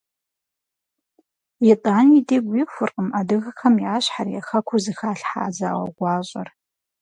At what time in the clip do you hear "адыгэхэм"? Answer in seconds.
3.19-3.75